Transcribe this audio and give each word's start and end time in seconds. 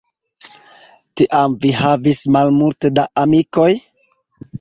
Tiam 1.19 1.57
vi 1.65 1.73
havis 1.79 2.21
malmulte 2.37 2.91
da 3.01 3.05
amikoj? 3.25 3.67